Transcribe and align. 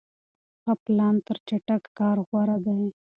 ښه 0.61 0.73
پلان 0.83 1.15
تر 1.25 1.37
چټک 1.47 1.83
کار 1.97 2.17
غوره 2.27 2.57
دی. 2.65 2.81